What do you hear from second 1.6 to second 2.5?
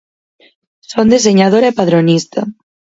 e padronista.